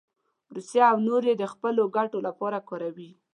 [0.55, 3.11] روسیه او نور یې د خپلو ګټو لپاره کاروي.